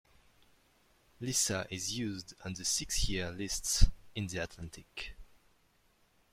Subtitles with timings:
[1.19, 3.85] Lisa is used on the six-year lists
[4.15, 5.15] in the Atlantic.